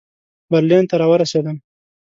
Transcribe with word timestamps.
برلین 0.51 0.83
ته 0.89 0.95
را 0.99 1.05
ورسېدم. 1.11 1.57